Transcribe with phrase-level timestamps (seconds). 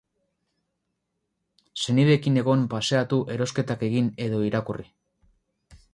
[1.83, 4.89] Senideekin egon, paseatu, erosketak egin edo irakurri.